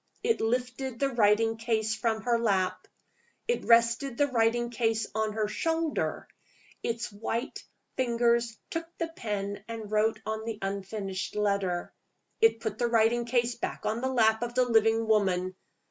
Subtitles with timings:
[0.23, 2.87] It lifted the writing case from her lap.
[3.47, 6.27] It rested the writing case on her shoulder.
[6.81, 7.63] Its white
[7.97, 11.93] fingers took the pen and wrote on the unfinished letter.
[12.39, 15.55] It put the writing case back on the lap of the living woman.